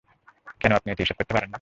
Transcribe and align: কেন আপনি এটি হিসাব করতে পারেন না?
কেন 0.61 0.71
আপনি 0.73 0.89
এটি 0.91 1.01
হিসাব 1.03 1.17
করতে 1.17 1.33
পারেন 1.33 1.43
না? 1.43 1.49